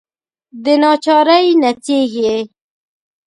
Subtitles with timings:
[0.63, 2.33] دناچارۍ نڅیږې